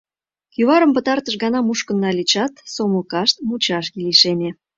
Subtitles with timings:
[0.53, 4.49] Кӱварым пытартыш гана мушкын нальычат, сомылкашт мучашке лишеме.